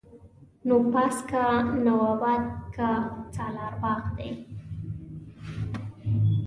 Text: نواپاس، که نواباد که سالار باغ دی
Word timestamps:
نواپاس، 0.65 1.17
که 1.29 1.43
نواباد 1.85 2.43
که 2.75 2.87
سالار 3.35 3.73
باغ 3.81 4.03
دی 4.17 4.29